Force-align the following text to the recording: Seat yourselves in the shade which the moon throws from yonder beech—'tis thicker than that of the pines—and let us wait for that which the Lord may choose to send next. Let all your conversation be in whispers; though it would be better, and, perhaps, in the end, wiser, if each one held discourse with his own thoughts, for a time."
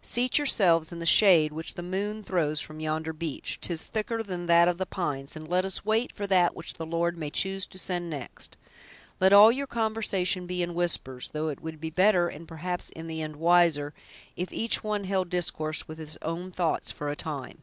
Seat 0.00 0.38
yourselves 0.38 0.90
in 0.90 1.00
the 1.00 1.04
shade 1.04 1.52
which 1.52 1.74
the 1.74 1.82
moon 1.82 2.22
throws 2.22 2.62
from 2.62 2.80
yonder 2.80 3.12
beech—'tis 3.12 3.84
thicker 3.84 4.22
than 4.22 4.46
that 4.46 4.66
of 4.66 4.78
the 4.78 4.86
pines—and 4.86 5.46
let 5.46 5.66
us 5.66 5.84
wait 5.84 6.10
for 6.16 6.26
that 6.28 6.56
which 6.56 6.72
the 6.72 6.86
Lord 6.86 7.18
may 7.18 7.28
choose 7.28 7.66
to 7.66 7.76
send 7.78 8.08
next. 8.08 8.56
Let 9.20 9.34
all 9.34 9.52
your 9.52 9.66
conversation 9.66 10.46
be 10.46 10.62
in 10.62 10.72
whispers; 10.72 11.28
though 11.34 11.48
it 11.48 11.60
would 11.60 11.78
be 11.78 11.90
better, 11.90 12.28
and, 12.28 12.48
perhaps, 12.48 12.88
in 12.88 13.06
the 13.06 13.20
end, 13.20 13.36
wiser, 13.36 13.92
if 14.34 14.50
each 14.50 14.82
one 14.82 15.04
held 15.04 15.28
discourse 15.28 15.86
with 15.86 15.98
his 15.98 16.16
own 16.22 16.50
thoughts, 16.52 16.90
for 16.90 17.10
a 17.10 17.14
time." 17.14 17.62